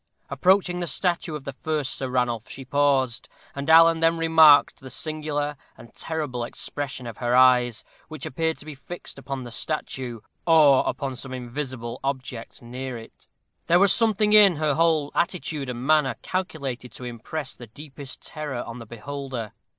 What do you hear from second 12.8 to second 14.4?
it. There was something